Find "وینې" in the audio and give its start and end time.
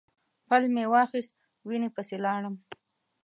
1.67-1.89